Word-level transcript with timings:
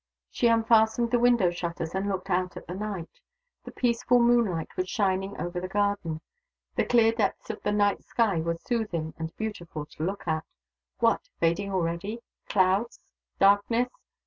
She 0.31 0.47
unfastened 0.47 1.11
the 1.11 1.19
window 1.19 1.51
shutters 1.51 1.93
and 1.93 2.09
looked 2.09 2.31
out 2.31 2.57
at 2.57 2.65
the 2.65 2.73
night. 2.73 3.19
The 3.65 3.71
peaceful 3.71 4.17
moonlight 4.17 4.75
was 4.75 4.89
shining 4.89 5.39
over 5.39 5.59
the 5.59 5.67
garden. 5.67 6.21
The 6.73 6.85
clear 6.85 7.11
depths 7.11 7.51
of 7.51 7.61
the 7.61 7.71
night 7.71 8.03
sky 8.03 8.37
were 8.41 8.55
soothing 8.57 9.13
and 9.19 9.31
beautiful 9.37 9.85
to 9.85 10.03
look 10.03 10.27
at. 10.27 10.43
What! 10.97 11.29
Fading 11.39 11.71
already? 11.71 12.23
clouds? 12.49 12.99
darkness? 13.37 13.91